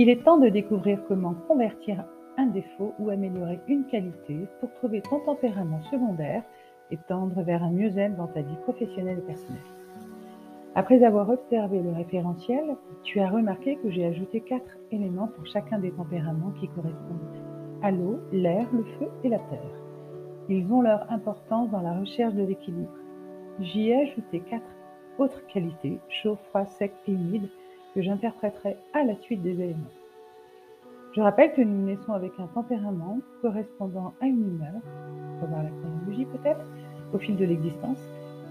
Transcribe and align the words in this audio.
Il 0.00 0.08
est 0.08 0.24
temps 0.24 0.38
de 0.38 0.48
découvrir 0.48 0.98
comment 1.08 1.34
convertir 1.46 2.02
un 2.38 2.46
défaut 2.46 2.94
ou 2.98 3.10
améliorer 3.10 3.60
une 3.68 3.84
qualité 3.84 4.46
pour 4.58 4.72
trouver 4.72 5.02
ton 5.02 5.20
tempérament 5.20 5.82
secondaire 5.90 6.42
et 6.90 6.96
tendre 7.06 7.42
vers 7.42 7.62
un 7.62 7.70
mieux-être 7.70 8.16
dans 8.16 8.28
ta 8.28 8.40
vie 8.40 8.56
professionnelle 8.62 9.18
et 9.18 9.26
personnelle. 9.26 9.60
Après 10.74 11.04
avoir 11.04 11.28
observé 11.28 11.82
le 11.82 11.92
référentiel, 11.92 12.78
tu 13.02 13.20
as 13.20 13.28
remarqué 13.28 13.76
que 13.76 13.90
j'ai 13.90 14.06
ajouté 14.06 14.40
quatre 14.40 14.78
éléments 14.90 15.28
pour 15.36 15.44
chacun 15.44 15.78
des 15.78 15.90
tempéraments 15.90 16.54
qui 16.58 16.68
correspondent 16.68 17.36
à 17.82 17.90
l'eau, 17.90 18.20
l'air, 18.32 18.66
le 18.72 18.84
feu 18.98 19.08
et 19.22 19.28
la 19.28 19.38
terre. 19.50 19.76
Ils 20.48 20.72
ont 20.72 20.80
leur 20.80 21.12
importance 21.12 21.70
dans 21.72 21.82
la 21.82 22.00
recherche 22.00 22.32
de 22.32 22.44
l'équilibre. 22.44 22.96
J'y 23.58 23.90
ai 23.90 24.08
ajouté 24.08 24.40
quatre 24.48 24.64
autres 25.18 25.46
qualités, 25.48 26.00
chaud, 26.08 26.38
froid, 26.48 26.64
sec 26.64 26.94
et 27.06 27.12
humide, 27.12 27.50
que 27.94 28.02
j'interpréterai 28.02 28.76
à 28.92 29.04
la 29.04 29.16
suite 29.16 29.42
des 29.42 29.60
éléments. 29.60 29.90
Je 31.12 31.20
rappelle 31.20 31.52
que 31.54 31.62
nous 31.62 31.86
naissons 31.86 32.12
avec 32.12 32.32
un 32.38 32.46
tempérament 32.46 33.18
correspondant 33.42 34.14
à 34.20 34.26
une 34.26 34.46
humeur, 34.46 34.80
voir 35.40 35.64
la 35.64 35.70
chronologie 35.70 36.26
peut-être, 36.26 36.64
au 37.12 37.18
fil 37.18 37.36
de 37.36 37.44
l'existence, 37.44 37.98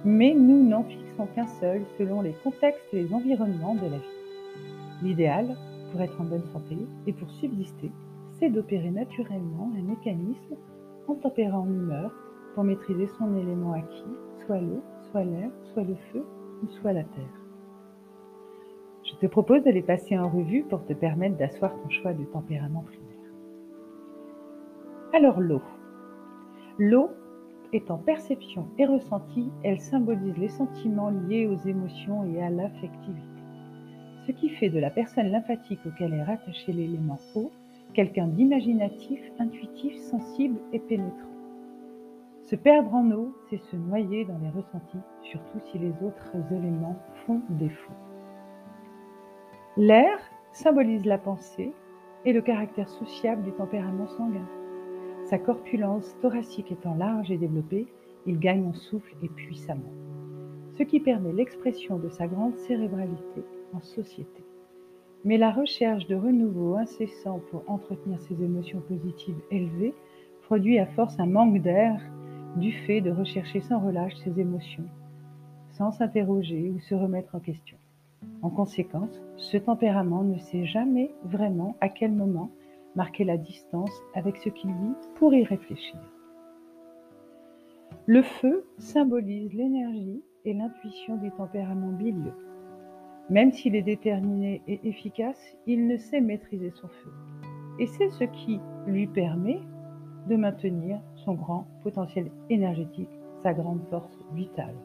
mais 0.03 0.33
nous 0.33 0.67
n'en 0.67 0.83
fixons 0.83 1.27
qu'un 1.35 1.47
seul 1.47 1.83
selon 1.97 2.21
les 2.21 2.33
contextes 2.43 2.93
et 2.93 3.03
les 3.03 3.13
environnements 3.13 3.75
de 3.75 3.81
la 3.81 3.97
vie. 3.97 5.03
L'idéal, 5.03 5.55
pour 5.91 6.01
être 6.01 6.19
en 6.19 6.25
bonne 6.25 6.45
santé 6.51 6.77
et 7.07 7.13
pour 7.13 7.29
subsister, 7.31 7.91
c'est 8.39 8.49
d'opérer 8.49 8.91
naturellement 8.91 9.71
un 9.77 9.81
mécanisme 9.81 10.55
en 11.07 11.15
tempérant 11.15 11.65
l'humeur 11.65 12.11
pour 12.55 12.63
maîtriser 12.63 13.07
son 13.17 13.35
élément 13.37 13.73
acquis, 13.73 14.03
soit 14.45 14.59
l'eau, 14.59 14.83
soit 15.11 15.23
l'air, 15.23 15.49
soit 15.73 15.83
le 15.83 15.95
feu 16.11 16.25
ou 16.63 16.67
soit 16.67 16.93
la 16.93 17.03
terre. 17.03 17.48
Je 19.19 19.27
te 19.27 19.31
propose 19.31 19.65
de 19.65 19.69
les 19.69 19.81
passer 19.81 20.17
en 20.17 20.29
revue 20.29 20.63
pour 20.63 20.85
te 20.85 20.93
permettre 20.93 21.35
d'asseoir 21.35 21.75
ton 21.75 21.89
choix 21.89 22.13
de 22.13 22.23
tempérament 22.23 22.83
primaire. 22.83 23.09
Alors 25.11 25.41
l'eau. 25.41 25.61
L'eau 26.77 27.09
étant 27.73 27.97
perception 27.97 28.67
et 28.77 28.85
ressenti, 28.85 29.51
elle 29.63 29.81
symbolise 29.81 30.37
les 30.37 30.47
sentiments 30.47 31.09
liés 31.09 31.47
aux 31.47 31.67
émotions 31.67 32.23
et 32.33 32.41
à 32.41 32.49
l'affectivité. 32.49 33.43
Ce 34.25 34.31
qui 34.31 34.47
fait 34.51 34.69
de 34.69 34.79
la 34.79 34.89
personne 34.89 35.27
lymphatique 35.27 35.85
auquel 35.85 36.13
est 36.13 36.23
rattaché 36.23 36.71
l'élément 36.71 37.19
eau 37.35 37.51
quelqu'un 37.93 38.27
d'imaginatif, 38.27 39.19
intuitif, 39.37 39.97
sensible 39.97 40.61
et 40.71 40.79
pénétrant. 40.79 41.27
Se 42.45 42.55
perdre 42.55 42.95
en 42.95 43.11
eau, 43.11 43.35
c'est 43.49 43.57
se 43.57 43.75
noyer 43.75 44.23
dans 44.23 44.37
les 44.37 44.49
ressentis, 44.49 45.03
surtout 45.23 45.59
si 45.69 45.77
les 45.77 45.91
autres 46.01 46.37
éléments 46.53 46.95
font 47.25 47.41
défaut. 47.49 47.91
L'air 49.77 50.19
symbolise 50.51 51.05
la 51.05 51.19
pensée 51.19 51.71
et 52.25 52.33
le 52.33 52.41
caractère 52.41 52.89
sociable 52.89 53.43
du 53.43 53.51
tempérament 53.51 54.07
sanguin. 54.07 54.47
Sa 55.25 55.37
corpulence 55.37 56.17
thoracique 56.21 56.71
étant 56.71 56.95
large 56.95 57.29
et 57.29 57.37
développée, 57.37 57.87
il 58.25 58.39
gagne 58.39 58.65
en 58.65 58.73
souffle 58.73 59.15
et 59.21 59.29
puissamment, 59.29 59.93
ce 60.75 60.83
qui 60.83 60.99
permet 60.99 61.33
l'expression 61.33 61.99
de 61.99 62.09
sa 62.09 62.27
grande 62.27 62.57
cérébralité 62.57 63.43
en 63.73 63.81
société. 63.81 64.43
Mais 65.23 65.37
la 65.37 65.51
recherche 65.51 66.07
de 66.07 66.15
renouveau 66.15 66.75
incessant 66.75 67.39
pour 67.51 67.63
entretenir 67.67 68.19
ses 68.21 68.43
émotions 68.43 68.81
positives 68.81 69.41
élevées 69.51 69.93
produit 70.41 70.79
à 70.79 70.87
force 70.87 71.19
un 71.19 71.27
manque 71.27 71.61
d'air 71.61 72.01
du 72.55 72.71
fait 72.71 73.01
de 73.01 73.11
rechercher 73.11 73.61
sans 73.61 73.79
relâche 73.79 74.15
ses 74.15 74.39
émotions, 74.39 74.87
sans 75.71 75.91
s'interroger 75.91 76.71
ou 76.71 76.79
se 76.79 76.95
remettre 76.95 77.35
en 77.35 77.39
question. 77.39 77.77
En 78.41 78.49
conséquence, 78.49 79.21
ce 79.35 79.57
tempérament 79.57 80.23
ne 80.23 80.37
sait 80.37 80.65
jamais 80.65 81.11
vraiment 81.25 81.75
à 81.81 81.89
quel 81.89 82.11
moment 82.11 82.51
marquer 82.95 83.23
la 83.23 83.37
distance 83.37 83.91
avec 84.13 84.37
ce 84.37 84.49
qu'il 84.49 84.71
vit 84.71 84.95
pour 85.15 85.33
y 85.33 85.43
réfléchir. 85.43 85.99
Le 88.05 88.21
feu 88.21 88.65
symbolise 88.77 89.53
l'énergie 89.53 90.23
et 90.45 90.53
l'intuition 90.53 91.17
du 91.17 91.31
tempérament 91.31 91.91
bilieux. 91.91 92.33
Même 93.29 93.51
s'il 93.51 93.75
est 93.75 93.83
déterminé 93.83 94.61
et 94.67 94.79
efficace, 94.87 95.57
il 95.67 95.85
ne 95.85 95.97
sait 95.97 96.21
maîtriser 96.21 96.71
son 96.71 96.87
feu. 96.87 97.11
Et 97.77 97.85
c'est 97.85 98.09
ce 98.09 98.23
qui 98.23 98.59
lui 98.87 99.05
permet 99.05 99.59
de 100.27 100.35
maintenir 100.35 100.99
son 101.15 101.33
grand 101.33 101.67
potentiel 101.83 102.31
énergétique, 102.49 103.19
sa 103.43 103.53
grande 103.53 103.81
force 103.89 104.17
vitale. 104.33 104.75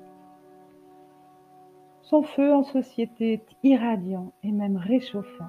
Son 2.04 2.22
feu 2.22 2.52
en 2.52 2.64
société 2.64 3.32
est 3.32 3.46
irradiant 3.62 4.32
et 4.42 4.52
même 4.52 4.76
réchauffant, 4.76 5.48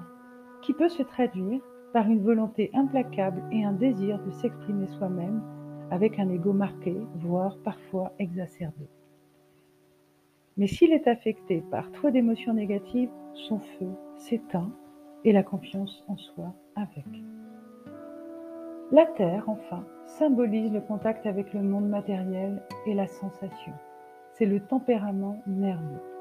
qui 0.62 0.72
peut 0.72 0.88
se 0.88 1.02
traduire 1.02 1.60
par 1.92 2.08
une 2.08 2.22
volonté 2.22 2.70
implacable 2.72 3.42
et 3.52 3.62
un 3.62 3.72
désir 3.72 4.18
de 4.24 4.30
s'exprimer 4.30 4.86
soi-même 4.86 5.42
avec 5.90 6.18
un 6.18 6.30
ego 6.30 6.54
marqué, 6.54 6.96
voire 7.16 7.58
parfois 7.58 8.12
exacerbé. 8.18 8.88
Mais 10.56 10.66
s'il 10.66 10.94
est 10.94 11.06
affecté 11.06 11.62
par 11.70 11.92
trop 11.92 12.10
d'émotions 12.10 12.54
négatives, 12.54 13.10
son 13.34 13.58
feu 13.58 13.90
s'éteint 14.16 14.70
et 15.24 15.32
la 15.32 15.42
confiance 15.42 16.04
en 16.08 16.16
soi 16.16 16.54
avec. 16.74 17.04
La 18.92 19.04
Terre, 19.04 19.44
enfin, 19.48 19.84
symbolise 20.06 20.72
le 20.72 20.80
contact 20.80 21.26
avec 21.26 21.52
le 21.52 21.60
monde 21.60 21.88
matériel 21.88 22.62
et 22.86 22.94
la 22.94 23.08
sensation. 23.08 23.74
C'est 24.32 24.46
le 24.46 24.60
tempérament 24.60 25.42
nerveux. 25.46 26.15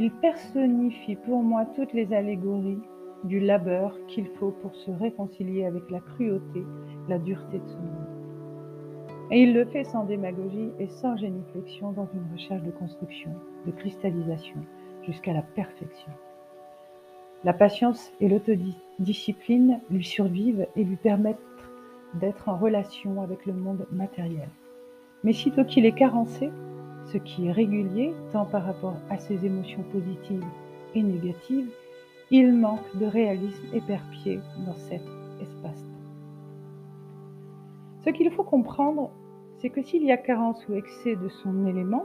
Il 0.00 0.12
personnifie 0.12 1.16
pour 1.16 1.42
moi 1.42 1.66
toutes 1.74 1.92
les 1.92 2.12
allégories 2.12 2.78
du 3.24 3.40
labeur 3.40 3.98
qu'il 4.06 4.28
faut 4.38 4.52
pour 4.62 4.72
se 4.76 4.92
réconcilier 4.92 5.66
avec 5.66 5.90
la 5.90 5.98
cruauté, 5.98 6.62
la 7.08 7.18
dureté 7.18 7.58
de 7.58 7.66
son 7.66 7.78
monde. 7.78 9.08
Et 9.32 9.42
il 9.42 9.54
le 9.54 9.64
fait 9.64 9.82
sans 9.82 10.04
démagogie 10.04 10.70
et 10.78 10.86
sans 10.86 11.16
génuflexion 11.16 11.90
dans 11.90 12.06
une 12.14 12.32
recherche 12.32 12.62
de 12.62 12.70
construction, 12.70 13.32
de 13.66 13.72
cristallisation, 13.72 14.54
jusqu'à 15.02 15.32
la 15.32 15.42
perfection. 15.42 16.12
La 17.42 17.52
patience 17.52 18.12
et 18.20 18.28
l'autodiscipline 18.28 19.80
lui 19.90 20.04
survivent 20.04 20.68
et 20.76 20.84
lui 20.84 20.96
permettent 20.96 21.38
d'être 22.14 22.48
en 22.48 22.56
relation 22.56 23.20
avec 23.20 23.46
le 23.46 23.52
monde 23.52 23.84
matériel. 23.90 24.48
Mais 25.24 25.32
sitôt 25.32 25.64
qu'il 25.64 25.86
est 25.86 25.98
carencé, 25.98 26.50
ce 27.12 27.18
qui 27.18 27.46
est 27.46 27.52
régulier 27.52 28.14
tant 28.32 28.44
par 28.44 28.64
rapport 28.64 28.96
à 29.10 29.18
ses 29.18 29.44
émotions 29.44 29.82
positives 29.92 30.44
et 30.94 31.02
négatives, 31.02 31.70
il 32.30 32.52
manque 32.52 32.96
de 32.96 33.06
réalisme 33.06 33.74
éperpié 33.74 34.40
dans 34.66 34.76
cet 34.76 35.02
espace-temps. 35.40 35.88
Ce 38.04 38.10
qu'il 38.10 38.30
faut 38.32 38.44
comprendre, 38.44 39.10
c'est 39.58 39.70
que 39.70 39.82
s'il 39.82 40.04
y 40.04 40.12
a 40.12 40.16
carence 40.16 40.66
ou 40.68 40.74
excès 40.74 41.16
de 41.16 41.28
son 41.28 41.66
élément, 41.66 42.04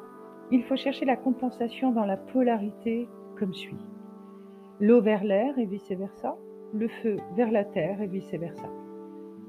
il 0.52 0.64
faut 0.64 0.76
chercher 0.76 1.06
la 1.06 1.18
compensation 1.18 1.92
dans 1.92 2.06
la 2.06 2.18
polarité 2.18 3.08
comme 3.38 3.54
suit. 3.54 3.86
L'eau 4.80 5.02
vers 5.02 5.24
l'air 5.24 5.58
et 5.60 5.66
vice-versa, 5.66 6.36
le 6.74 6.88
feu 6.88 7.18
vers 7.36 7.52
la 7.52 7.64
terre 7.64 8.02
et 8.02 8.08
vice-versa. 8.08 8.70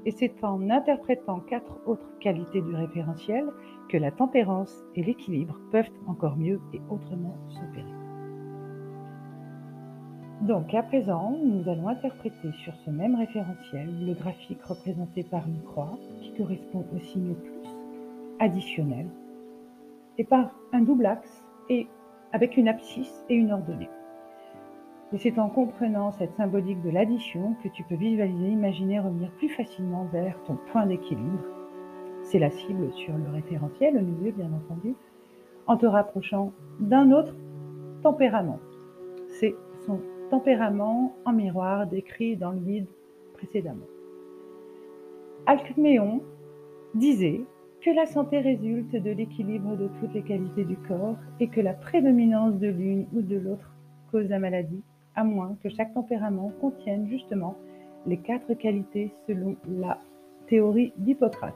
Et 0.05 0.11
c'est 0.11 0.43
en 0.43 0.69
interprétant 0.69 1.39
quatre 1.39 1.79
autres 1.87 2.17
qualités 2.19 2.61
du 2.61 2.75
référentiel 2.75 3.45
que 3.89 3.97
la 3.97 4.11
tempérance 4.11 4.83
et 4.95 5.03
l'équilibre 5.03 5.59
peuvent 5.71 5.89
encore 6.07 6.37
mieux 6.37 6.61
et 6.73 6.81
autrement 6.89 7.35
s'opérer. 7.49 7.85
Donc 10.41 10.73
à 10.73 10.83
présent, 10.83 11.35
nous 11.43 11.67
allons 11.69 11.87
interpréter 11.87 12.51
sur 12.63 12.75
ce 12.75 12.91
même 12.91 13.15
référentiel 13.15 13.89
le 14.05 14.13
graphique 14.13 14.61
représenté 14.63 15.23
par 15.23 15.47
une 15.47 15.63
croix 15.63 15.97
qui 16.21 16.33
correspond 16.33 16.85
au 16.95 16.99
signe 16.99 17.33
plus 17.33 17.69
additionnel 18.39 19.07
et 20.17 20.23
par 20.23 20.51
un 20.71 20.81
double 20.81 21.05
axe 21.05 21.43
et 21.69 21.87
avec 22.31 22.57
une 22.57 22.67
abscisse 22.67 23.25
et 23.29 23.35
une 23.35 23.51
ordonnée. 23.51 23.89
Et 25.15 25.17
c'est 25.17 25.39
en 25.39 25.47
comprenant 25.47 26.11
cette 26.11 26.35
symbolique 26.35 26.81
de 26.81 26.89
l'addition 26.89 27.55
que 27.63 27.69
tu 27.69 27.85
peux 27.85 27.95
visualiser, 27.95 28.49
imaginer 28.49 28.99
revenir 28.99 29.31
plus 29.37 29.47
facilement 29.47 30.03
vers 30.11 30.37
ton 30.43 30.57
point 30.73 30.85
d'équilibre. 30.85 31.39
C'est 32.21 32.37
la 32.37 32.49
cible 32.49 32.91
sur 32.91 33.17
le 33.17 33.29
référentiel, 33.31 33.95
au 33.95 34.01
milieu 34.01 34.33
bien 34.33 34.51
entendu, 34.51 34.93
en 35.67 35.77
te 35.77 35.85
rapprochant 35.85 36.51
d'un 36.81 37.13
autre 37.13 37.33
tempérament. 38.03 38.59
C'est 39.39 39.55
son 39.85 40.01
tempérament 40.29 41.15
en 41.23 41.31
miroir 41.31 41.87
décrit 41.87 42.35
dans 42.35 42.51
le 42.51 42.59
guide 42.59 42.89
précédemment. 43.35 43.87
Alcméon 45.45 46.23
disait 46.93 47.39
que 47.79 47.91
la 47.91 48.05
santé 48.05 48.39
résulte 48.39 48.97
de 48.97 49.11
l'équilibre 49.11 49.77
de 49.77 49.89
toutes 49.97 50.13
les 50.13 50.23
qualités 50.23 50.65
du 50.65 50.75
corps 50.75 51.15
et 51.39 51.47
que 51.47 51.61
la 51.61 51.73
prédominance 51.73 52.59
de 52.59 52.67
l'une 52.67 53.07
ou 53.13 53.21
de 53.21 53.37
l'autre 53.37 53.71
cause 54.11 54.27
la 54.27 54.39
maladie 54.39 54.83
à 55.15 55.23
moins 55.23 55.57
que 55.63 55.69
chaque 55.69 55.93
tempérament 55.93 56.51
contienne 56.61 57.07
justement 57.07 57.55
les 58.05 58.17
quatre 58.17 58.53
qualités 58.53 59.11
selon 59.27 59.55
la 59.67 59.99
théorie 60.47 60.93
d'Hippocrate. 60.97 61.53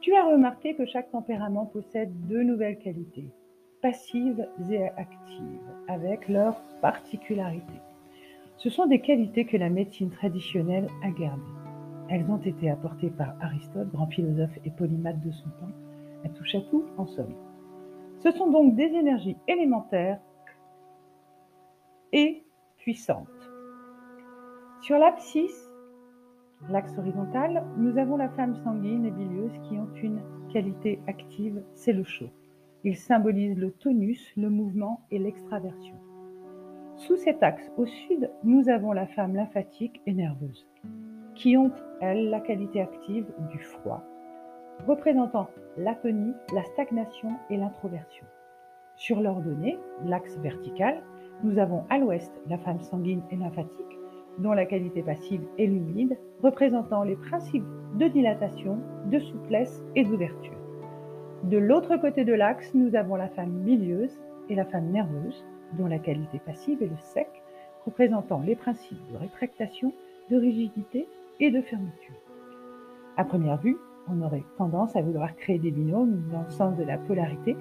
Tu 0.00 0.14
as 0.14 0.26
remarqué 0.26 0.74
que 0.74 0.84
chaque 0.84 1.10
tempérament 1.10 1.66
possède 1.66 2.12
deux 2.28 2.42
nouvelles 2.42 2.78
qualités, 2.78 3.30
passives 3.80 4.46
et 4.70 4.84
actives, 4.84 5.70
avec 5.88 6.28
leurs 6.28 6.60
particularités. 6.82 7.80
Ce 8.58 8.68
sont 8.68 8.86
des 8.86 9.00
qualités 9.00 9.46
que 9.46 9.56
la 9.56 9.70
médecine 9.70 10.10
traditionnelle 10.10 10.88
a 11.02 11.10
gardées. 11.10 11.42
Elles 12.10 12.30
ont 12.30 12.36
été 12.36 12.68
apportées 12.68 13.10
par 13.10 13.34
Aristote, 13.40 13.88
grand 13.92 14.06
philosophe 14.06 14.58
et 14.64 14.70
polymathe 14.70 15.24
de 15.24 15.32
son 15.32 15.48
temps, 15.48 15.72
à 16.24 16.28
touche 16.28 16.54
à 16.54 16.60
tout 16.60 16.84
en 16.98 17.06
somme. 17.06 17.34
Ce 18.18 18.30
sont 18.30 18.50
donc 18.50 18.74
des 18.74 18.84
énergies 18.84 19.36
élémentaires 19.48 20.20
et 22.14 22.44
puissantes. 22.78 23.26
Sur 24.82 24.98
l'abscisse, 24.98 25.68
l'axe 26.70 26.96
horizontal, 26.96 27.64
nous 27.76 27.98
avons 27.98 28.16
la 28.16 28.28
femme 28.30 28.54
sanguine 28.62 29.04
et 29.04 29.10
bilieuse 29.10 29.58
qui 29.64 29.76
ont 29.76 29.92
une 30.00 30.22
qualité 30.52 31.00
active, 31.08 31.60
c'est 31.74 31.92
le 31.92 32.04
chaud. 32.04 32.30
Il 32.84 32.96
symbolise 32.96 33.58
le 33.58 33.72
tonus, 33.72 34.32
le 34.36 34.48
mouvement 34.48 35.00
et 35.10 35.18
l'extraversion. 35.18 35.96
Sous 36.96 37.16
cet 37.16 37.42
axe, 37.42 37.72
au 37.76 37.86
sud, 37.86 38.30
nous 38.44 38.68
avons 38.68 38.92
la 38.92 39.08
femme 39.08 39.34
lymphatique 39.34 40.00
et 40.06 40.12
nerveuse, 40.12 40.68
qui 41.34 41.56
ont, 41.56 41.72
elles, 42.00 42.30
la 42.30 42.40
qualité 42.40 42.80
active 42.80 43.26
du 43.50 43.58
froid, 43.58 44.04
représentant 44.86 45.48
l'atonie, 45.76 46.34
la 46.54 46.62
stagnation 46.62 47.30
et 47.50 47.56
l'introversion. 47.56 48.26
Sur 48.94 49.20
l'ordonnée, 49.20 49.76
l'axe 50.04 50.36
vertical, 50.38 51.02
nous 51.44 51.58
avons 51.58 51.84
à 51.90 51.98
l'ouest 51.98 52.32
la 52.48 52.58
femme 52.58 52.80
sanguine 52.80 53.22
et 53.30 53.36
lymphatique, 53.36 53.98
dont 54.38 54.52
la 54.52 54.64
qualité 54.64 55.02
passive 55.02 55.42
est 55.58 55.66
l'humide, 55.66 56.16
représentant 56.42 57.04
les 57.04 57.16
principes 57.16 57.66
de 57.96 58.08
dilatation, 58.08 58.78
de 59.10 59.18
souplesse 59.18 59.84
et 59.94 60.04
d'ouverture. 60.04 60.58
De 61.44 61.58
l'autre 61.58 61.96
côté 61.98 62.24
de 62.24 62.32
l'axe, 62.32 62.72
nous 62.74 62.96
avons 62.96 63.16
la 63.16 63.28
femme 63.28 63.60
bilieuse 63.60 64.18
et 64.48 64.54
la 64.54 64.64
femme 64.64 64.90
nerveuse, 64.90 65.44
dont 65.78 65.86
la 65.86 65.98
qualité 65.98 66.40
passive 66.44 66.82
est 66.82 66.86
le 66.86 66.96
sec, 66.98 67.28
représentant 67.84 68.40
les 68.40 68.56
principes 68.56 69.12
de 69.12 69.18
rétractation, 69.18 69.92
de 70.30 70.38
rigidité 70.38 71.06
et 71.40 71.50
de 71.50 71.60
fermeture. 71.60 72.14
À 73.18 73.24
première 73.24 73.58
vue, 73.58 73.76
on 74.08 74.22
aurait 74.22 74.44
tendance 74.56 74.96
à 74.96 75.02
vouloir 75.02 75.36
créer 75.36 75.58
des 75.58 75.70
binômes 75.70 76.22
dans 76.32 76.42
le 76.42 76.50
sens 76.50 76.76
de 76.76 76.84
la 76.84 76.96
polarité 76.96 77.56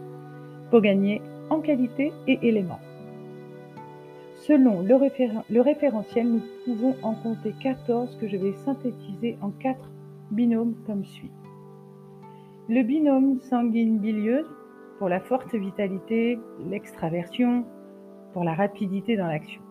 pour 0.72 0.82
gagner 0.82 1.22
en 1.50 1.60
qualité 1.60 2.14
et 2.28 2.40
éléments. 2.42 2.80
Selon 4.48 4.82
le, 4.82 5.62
référentiel, 5.62 6.28
nous 6.30 6.42
pouvons 6.66 6.96
en 7.02 7.14
compter 7.14 7.54
14 7.62 8.18
que 8.18 8.28
je 8.28 8.36
vais 8.36 8.52
synthétiser 8.66 9.38
en 9.42 9.52
4 9.52 9.80
binômes 10.32 10.76
comme 10.86 11.06
suit. 11.06 11.32
Le 12.68 12.84
binôme 12.84 13.40
sanguine-bilieuse 13.40 14.54
pour 15.00 15.08
la 15.08 15.22
forte 15.22 15.56
vitalité, 15.56 16.38
l'extraversion, 16.70 17.64
pour 18.34 18.44
la 18.44 18.54
rapidité 18.54 19.16
dans 19.16 19.28
l'action. 19.28 19.62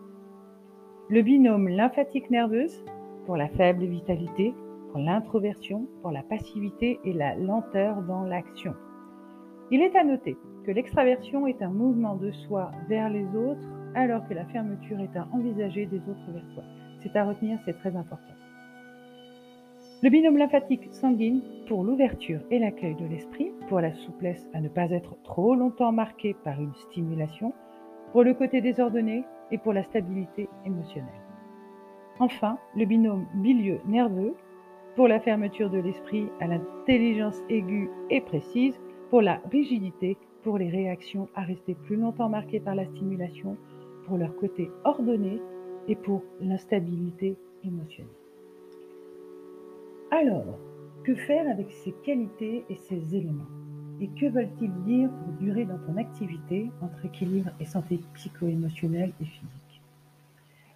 Le 1.10 1.20
binôme 1.20 1.68
lymphatique-nerveuse 1.68 2.82
pour 3.26 3.36
la 3.36 3.48
faible 3.48 3.84
vitalité, 3.84 4.54
pour 4.90 5.00
l'introversion, 5.00 5.86
pour 6.00 6.12
la 6.12 6.22
passivité 6.22 6.98
et 7.04 7.12
la 7.12 7.36
lenteur 7.36 8.00
dans 8.08 8.24
l'action. 8.24 8.72
Il 9.70 9.82
est 9.82 9.94
à 9.96 10.02
noter 10.02 10.38
que 10.64 10.70
l'extraversion 10.70 11.46
est 11.46 11.60
un 11.60 11.70
mouvement 11.70 12.14
de 12.16 12.30
soi 12.30 12.70
vers 12.88 13.10
les 13.10 13.26
autres, 13.36 13.81
alors 13.94 14.26
que 14.28 14.34
la 14.34 14.44
fermeture 14.46 15.00
est 15.00 15.16
un 15.16 15.28
envisager 15.32 15.86
des 15.86 15.98
autres 15.98 16.30
vers 16.32 16.46
soi. 16.54 16.62
C'est 17.02 17.16
à 17.16 17.24
retenir, 17.24 17.58
c'est 17.64 17.78
très 17.78 17.96
important. 17.96 18.34
Le 20.02 20.10
binôme 20.10 20.36
lymphatique 20.36 20.92
sanguine 20.92 21.42
pour 21.68 21.84
l'ouverture 21.84 22.40
et 22.50 22.58
l'accueil 22.58 22.96
de 22.96 23.06
l'esprit, 23.06 23.52
pour 23.68 23.80
la 23.80 23.92
souplesse 23.92 24.48
à 24.52 24.60
ne 24.60 24.68
pas 24.68 24.90
être 24.90 25.16
trop 25.22 25.54
longtemps 25.54 25.92
marqué 25.92 26.34
par 26.44 26.60
une 26.60 26.74
stimulation, 26.74 27.52
pour 28.12 28.24
le 28.24 28.34
côté 28.34 28.60
désordonné 28.60 29.24
et 29.50 29.58
pour 29.58 29.72
la 29.72 29.84
stabilité 29.84 30.48
émotionnelle. 30.66 31.08
Enfin, 32.18 32.58
le 32.76 32.84
binôme 32.84 33.26
bilieux 33.34 33.80
nerveux 33.86 34.34
pour 34.96 35.08
la 35.08 35.20
fermeture 35.20 35.70
de 35.70 35.78
l'esprit 35.78 36.26
à 36.40 36.46
l'intelligence 36.46 37.40
aiguë 37.48 37.88
et 38.10 38.20
précise, 38.20 38.78
pour 39.10 39.22
la 39.22 39.40
rigidité, 39.50 40.16
pour 40.42 40.58
les 40.58 40.68
réactions 40.68 41.28
à 41.34 41.42
rester 41.42 41.74
plus 41.74 41.96
longtemps 41.96 42.28
marquées 42.28 42.60
par 42.60 42.74
la 42.74 42.86
stimulation, 42.86 43.56
pour 44.06 44.18
leur 44.18 44.34
côté 44.36 44.70
ordonné 44.84 45.40
et 45.88 45.96
pour 45.96 46.22
l'instabilité 46.40 47.36
émotionnelle. 47.64 48.12
Alors, 50.10 50.58
que 51.04 51.14
faire 51.14 51.50
avec 51.50 51.70
ces 51.70 51.92
qualités 52.04 52.64
et 52.68 52.76
ces 52.76 53.16
éléments? 53.16 53.46
Et 54.00 54.08
que 54.08 54.26
veulent-ils 54.26 54.72
dire 54.84 55.10
pour 55.10 55.32
durer 55.34 55.64
dans 55.64 55.78
ton 55.78 55.96
activité 55.96 56.70
entre 56.80 57.06
équilibre 57.06 57.50
et 57.60 57.64
santé 57.64 58.00
psycho-émotionnelle 58.14 59.12
et 59.20 59.24
physique? 59.24 59.82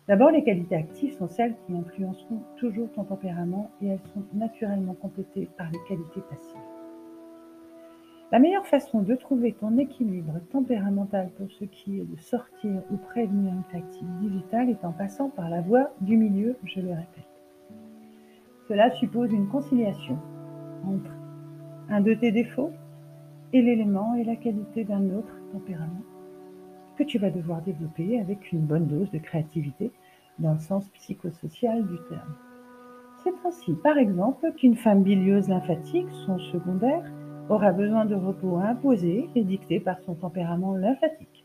D'abord, 0.08 0.31
les 0.31 0.44
qualités 0.44 0.76
actives 0.76 1.17
sont 1.19 1.28
celles 1.28 1.56
qui 1.67 1.75
influenceront 1.75 2.40
toujours 2.56 2.90
ton 2.93 3.05
tempérament 3.05 3.70
et 3.82 3.88
elles 3.88 4.06
sont 4.14 4.23
naturellement 4.34 4.94
complétées 4.94 5.49
par 5.58 5.69
les 5.70 5.81
qualités 5.88 6.20
passives. 6.31 6.75
La 8.32 8.40
meilleure 8.40 8.67
façon 8.67 9.02
de 9.02 9.14
trouver 9.14 9.52
ton 9.52 9.78
équilibre 9.78 10.40
tempéramental 10.50 11.31
pour 11.38 11.49
ce 11.52 11.64
qui 11.64 12.00
est 12.00 12.05
de 12.05 12.20
sortir 12.20 12.82
ou 12.90 12.96
prévenir 12.96 13.52
une 13.52 13.62
fatigue 13.70 14.19
digitale 14.20 14.69
est 14.69 14.84
en 14.84 14.90
passant 14.90 15.28
par 15.28 15.49
la 15.49 15.61
voie 15.61 15.90
du 16.00 16.17
milieu, 16.17 16.56
je 16.64 16.81
le 16.81 16.90
répète. 16.90 17.25
Cela 18.67 18.90
suppose 18.90 19.32
une 19.32 19.46
conciliation 19.46 20.19
entre 20.84 21.12
un 21.88 22.00
de 22.00 22.14
tes 22.14 22.32
défauts 22.32 22.73
et 23.52 23.62
l'élément 23.62 24.17
et 24.17 24.25
la 24.25 24.34
qualité 24.34 24.82
d'un 24.82 25.08
autre 25.11 25.37
tempérament 25.52 26.02
que 26.99 27.05
tu 27.05 27.19
vas 27.19 27.31
devoir 27.31 27.62
développer 27.62 28.19
avec 28.19 28.50
une 28.50 28.67
bonne 28.67 28.87
dose 28.87 29.11
de 29.12 29.19
créativité 29.19 29.93
dans 30.40 30.55
le 30.55 30.58
sens 30.58 30.88
psychosocial 30.90 31.87
du 31.87 31.96
terme. 32.08 32.34
C'est 33.23 33.34
ainsi, 33.46 33.75
par 33.75 33.99
exemple, 33.99 34.52
qu'une 34.56 34.76
femme 34.76 35.02
bilieuse 35.02 35.49
lymphatique, 35.49 36.08
son 36.26 36.38
secondaire, 36.38 37.05
aura 37.48 37.72
besoin 37.72 38.04
de 38.04 38.14
repos 38.14 38.56
imposé 38.56 39.28
et 39.34 39.44
dicté 39.44 39.81
par 39.81 40.00
son 40.00 40.14
tempérament 40.14 40.76
lymphatique. 40.76 41.44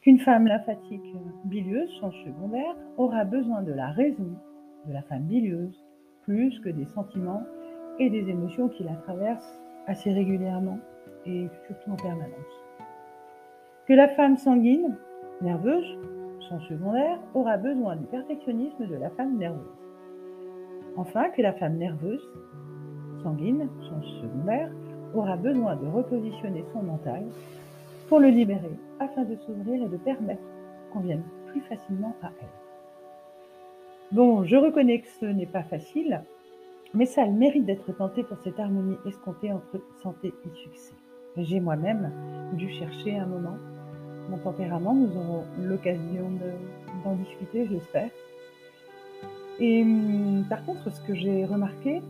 Qu'une 0.00 0.20
femme 0.20 0.46
lymphatique 0.46 1.14
bilieuse, 1.44 1.90
son 2.00 2.12
secondaire, 2.12 2.76
aura 2.98 3.24
besoin 3.24 3.62
de 3.62 3.72
la 3.72 3.88
raison 3.88 4.28
de 4.86 4.92
la 4.92 5.02
femme 5.02 5.22
bilieuse, 5.22 5.82
plus 6.24 6.60
que 6.60 6.68
des 6.68 6.86
sentiments 6.86 7.42
et 7.98 8.10
des 8.10 8.28
émotions 8.28 8.68
qui 8.68 8.82
la 8.82 8.94
traversent 8.96 9.60
assez 9.86 10.12
régulièrement 10.12 10.78
et 11.26 11.48
surtout 11.66 11.92
en 11.92 11.96
permanence. 11.96 12.64
Que 13.86 13.94
la 13.94 14.08
femme 14.08 14.36
sanguine, 14.36 14.96
nerveuse, 15.40 15.98
son 16.48 16.60
secondaire, 16.60 17.18
aura 17.34 17.56
besoin 17.56 17.96
du 17.96 18.04
perfectionnisme 18.06 18.86
de 18.86 18.94
la 18.96 19.10
femme 19.10 19.36
nerveuse. 19.38 19.78
Enfin, 20.96 21.30
que 21.30 21.42
la 21.42 21.52
femme 21.54 21.76
nerveuse, 21.76 22.30
sanguine, 23.24 23.68
son 23.88 24.00
secondaire, 24.20 24.70
aura 25.14 25.36
besoin 25.36 25.74
de 25.74 25.86
repositionner 25.86 26.64
son 26.72 26.82
mental 26.82 27.24
pour 28.08 28.20
le 28.20 28.28
libérer 28.28 28.78
afin 29.00 29.24
de 29.24 29.34
s'ouvrir 29.36 29.82
et 29.82 29.88
de 29.88 29.96
permettre 29.96 30.42
qu'on 30.92 31.00
vienne 31.00 31.24
plus 31.48 31.62
facilement 31.62 32.14
à 32.22 32.30
elle. 32.40 32.46
Bon, 34.12 34.44
je 34.44 34.54
reconnais 34.54 35.00
que 35.00 35.08
ce 35.20 35.26
n'est 35.26 35.46
pas 35.46 35.64
facile, 35.64 36.22
mais 36.94 37.06
ça 37.06 37.26
le 37.26 37.32
mérite 37.32 37.64
d'être 37.64 37.92
tenté 37.92 38.22
pour 38.22 38.38
cette 38.44 38.60
harmonie 38.60 38.96
escomptée 39.06 39.50
entre 39.50 39.80
santé 40.02 40.28
et 40.28 40.56
succès. 40.56 40.94
J'ai 41.36 41.58
moi-même 41.58 42.12
dû 42.52 42.70
chercher 42.70 43.18
un 43.18 43.26
moment 43.26 43.56
mon 44.30 44.38
tempérament, 44.38 44.94
nous 44.94 45.16
aurons 45.16 45.44
l'occasion 45.62 46.30
d'en 47.04 47.14
discuter, 47.14 47.66
j'espère. 47.70 48.10
Et 49.60 49.82
hum, 49.82 50.44
par 50.48 50.64
contre, 50.64 50.90
ce 50.90 51.00
que 51.02 51.14
j'ai 51.14 51.44
remarqué, 51.44 52.02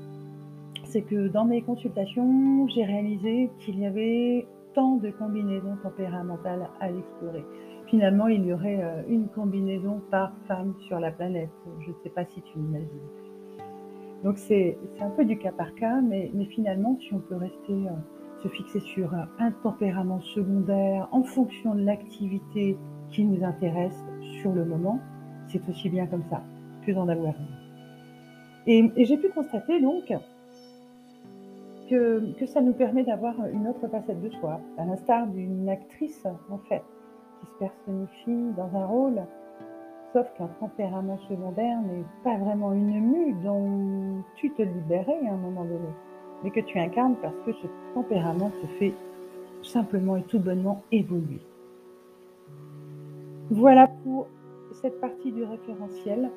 c'est 0.95 1.03
que 1.03 1.27
dans 1.27 1.45
mes 1.45 1.61
consultations, 1.61 2.69
j'ai 2.69 2.85
réalisé 2.85 3.51
qu'il 3.59 3.81
y 3.81 3.85
avait 3.85 4.47
tant 4.75 4.95
de 4.95 5.11
combinaisons 5.11 5.77
tempéramentales 5.83 6.69
à 6.81 6.89
explorer. 6.89 7.45
Finalement, 7.89 8.29
il 8.29 8.47
y 8.47 8.53
aurait 8.53 8.81
euh, 8.81 9.03
une 9.09 9.27
combinaison 9.27 10.01
par 10.13 10.33
femme 10.47 10.73
sur 10.87 11.01
la 11.01 11.11
planète. 11.11 11.51
Je 11.81 11.89
ne 11.89 11.95
sais 12.05 12.11
pas 12.11 12.25
si 12.27 12.41
tu 12.43 12.59
l'imagines. 12.59 12.87
Donc 14.23 14.39
c'est 14.39 14.79
un 15.01 15.11
peu 15.11 15.25
du 15.25 15.37
cas 15.37 15.51
par 15.51 15.75
cas, 15.75 16.01
mais, 16.01 16.31
finalement, 16.51 16.97
si 17.01 17.13
on 17.13 17.19
peut 17.19 17.37
rester, 17.37 17.73
euh, 17.73 18.43
se 18.45 18.49
fixer 18.49 18.79
sur 18.79 19.13
un 19.41 19.51
tempérament 19.65 20.21
secondaire 20.21 21.09
en 21.11 21.25
fonction 21.25 21.75
de 21.75 21.83
l'activité 21.83 22.79
qui 23.11 23.25
nous 23.25 23.43
intéresse 23.45 23.99
sur 24.41 24.53
le 24.53 24.65
moment, 24.65 25.01
c'est 25.49 25.69
aussi 25.69 25.89
bien 25.89 26.07
comme 26.07 26.25
ça 26.31 26.41
que 26.87 26.93
d'en 26.93 27.09
avoir. 27.09 27.35
Et, 28.69 28.93
et 28.97 29.05
j'ai 29.07 29.17
pu 29.17 29.29
constater 29.31 29.81
donc 29.81 30.13
que, 31.89 32.47
ça 32.47 32.61
nous 32.61 32.73
permet 32.73 33.05
d'avoir 33.05 33.35
une 33.47 33.69
autre 33.69 33.87
facette 33.89 34.21
de 34.21 34.31
soi, 34.31 34.61
à 34.79 34.85
l'instar 34.85 35.27
d'une 35.29 35.69
actrice 35.69 36.27
en 36.51 36.59
fait, 36.69 36.83
qui 37.41 37.47
se 37.47 37.59
personnifie 37.59 38.53
dans 38.57 38.77
un 38.77 38.87
rôle 38.87 39.23
Sauf 40.15 40.33
qu'un 40.39 40.47
tempérament 40.61 41.19
secondaire 41.29 41.81
n'est 41.81 42.05
pas 42.23 42.37
vraiment 42.37 42.73
une 42.73 43.01
mue 43.01 43.33
dont 43.43 44.23
tu 44.37 44.49
te 44.53 44.63
libérais 44.63 45.27
à 45.27 45.33
un 45.33 45.37
moment 45.37 45.65
donné, 45.65 45.89
mais 46.45 46.53
que 46.53 46.61
tu 46.61 46.79
incarnes 46.79 47.17
parce 47.21 47.35
que 47.45 47.53
ce 47.53 47.67
tempérament 47.95 48.53
te 48.63 48.67
fait 48.79 48.95
simplement 49.61 50.17
et 50.17 50.23
tout 50.23 50.39
bonnement 50.39 50.85
évoluer. 50.93 51.41
Voilà 53.51 53.89
pour 54.05 54.29
cette 54.81 55.01
partie 55.01 55.33
du 55.33 55.43
référentiel 55.43 56.31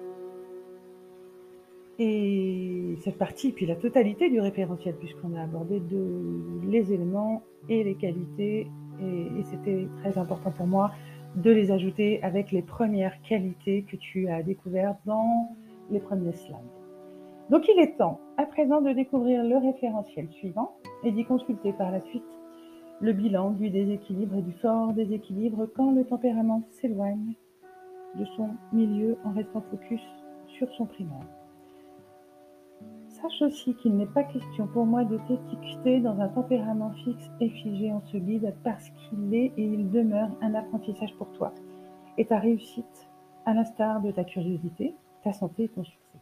et 2.00 2.96
cette 3.04 3.18
partie, 3.18 3.51
puis 3.51 3.66
la 3.66 3.75
totalité 3.75 4.30
du 4.30 4.39
référentiel, 4.39 4.96
puisqu'on 4.96 5.36
a 5.36 5.42
abordé 5.42 5.82
les 6.68 6.94
éléments 6.94 7.42
et 7.70 7.84
les 7.84 7.96
qualités, 7.96 8.68
et, 9.01 9.44
c'était 9.44 9.88
très 10.01 10.18
important 10.18 10.51
pour 10.51 10.68
moi 10.68 10.92
de 11.36 11.51
les 11.51 11.72
ajouter 11.72 12.22
avec 12.24 12.51
les 12.51 12.62
premières 12.62 13.22
qualités 13.22 13.84
que 13.84 13.96
tu 13.96 14.27
as 14.27 14.42
découvertes 14.44 15.00
dans 15.06 15.56
les 15.92 16.00
premiers 16.00 16.34
slides. 16.34 16.56
Donc 17.50 17.68
il 17.68 17.80
est 17.80 17.98
temps 17.98 18.20
à 18.38 18.46
présent 18.46 18.82
de 18.82 18.92
découvrir 18.92 19.44
le 19.44 19.58
référentiel 19.58 20.27
suivant 20.32 20.75
et 21.04 21.12
d'y 21.12 21.25
consulter 21.25 21.74
par 21.74 21.92
la 21.92 22.01
suite 22.01 22.24
le 23.00 23.13
bilan 23.13 23.51
du 23.51 23.70
déséquilibre 23.70 24.36
et 24.36 24.42
du 24.42 24.54
fort 24.54 24.94
déséquilibre 24.94 25.68
quand 25.75 25.92
le 25.92 26.04
tempérament 26.04 26.63
s'éloigne 26.72 27.36
de 28.16 28.25
son 28.36 28.50
milieu 28.74 29.18
en 29.24 29.32
restant 29.32 29.62
focus 29.70 30.01
sur 30.58 30.68
son 30.74 30.86
primaire. 30.86 31.37
Sache 33.21 33.41
aussi 33.41 33.74
qu'il 33.74 33.95
n'est 33.95 34.05
pas 34.05 34.24
question 34.24 34.67
pour 34.67 34.86
moi 34.86 35.03
de 35.03 35.17
t'étiqueter 35.27 36.01
dans 36.01 36.19
un 36.19 36.27
tempérament 36.27 36.91
fixe 37.03 37.31
et 37.39 37.50
figé 37.50 37.91
en 37.91 38.01
ce 38.12 38.17
guide 38.17 38.53
parce 38.63 38.89
qu'il 38.91 39.33
est 39.33 39.53
et 39.57 39.63
il 39.63 39.89
demeure 39.89 40.29
un 40.41 40.53
apprentissage 40.53 41.15
pour 41.15 41.31
toi 41.31 41.51
et 42.19 42.25
ta 42.25 42.38
réussite, 42.38 43.09
à 43.45 43.53
l'instar 43.53 44.01
de 44.01 44.12
ta 44.12 44.24
curiosité, 44.24 44.93
ta 45.24 45.33
santé 45.33 45.63
et 45.63 45.69
ton 45.69 45.83
succès. 45.83 46.19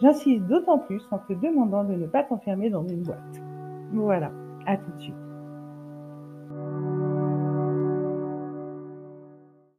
J'insiste 0.00 0.44
d'autant 0.44 0.78
plus 0.78 1.02
en 1.10 1.18
te 1.18 1.32
demandant 1.32 1.82
de 1.82 1.94
ne 1.94 2.06
pas 2.06 2.22
t'enfermer 2.22 2.70
dans 2.70 2.86
une 2.86 3.02
boîte. 3.02 3.42
Voilà, 3.92 4.30
à 4.66 4.76
tout 4.76 4.92
de 4.92 5.00
suite. 5.00 5.25